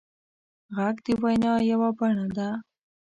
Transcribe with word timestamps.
غږ 0.75 0.95
د 1.05 1.07
وینا 1.23 1.53
یوه 1.71 1.89
بڼه 1.97 2.27
ده 2.37 2.49